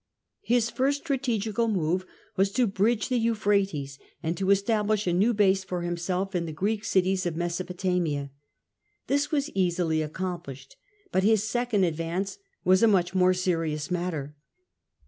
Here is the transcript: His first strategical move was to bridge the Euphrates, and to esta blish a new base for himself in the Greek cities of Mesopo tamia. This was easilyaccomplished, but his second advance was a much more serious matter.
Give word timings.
His 0.41 0.71
first 0.71 1.01
strategical 1.01 1.67
move 1.67 2.07
was 2.35 2.51
to 2.53 2.65
bridge 2.65 3.07
the 3.07 3.19
Euphrates, 3.19 3.99
and 4.23 4.35
to 4.35 4.51
esta 4.51 4.83
blish 4.83 5.05
a 5.05 5.13
new 5.13 5.31
base 5.31 5.63
for 5.63 5.83
himself 5.83 6.33
in 6.33 6.47
the 6.47 6.51
Greek 6.51 6.83
cities 6.83 7.27
of 7.27 7.35
Mesopo 7.35 7.75
tamia. 7.75 8.31
This 9.05 9.29
was 9.31 9.51
easilyaccomplished, 9.51 10.75
but 11.11 11.21
his 11.21 11.43
second 11.43 11.83
advance 11.83 12.39
was 12.63 12.81
a 12.81 12.87
much 12.87 13.13
more 13.13 13.35
serious 13.35 13.91
matter. 13.91 14.35